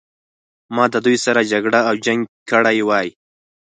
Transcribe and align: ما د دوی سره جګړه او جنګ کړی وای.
ما 0.75 0.83
د 0.93 0.95
دوی 1.05 1.17
سره 1.25 1.41
جګړه 1.51 1.79
او 1.89 1.95
جنګ 2.05 2.21
کړی 2.51 2.77
وای. 2.87 3.07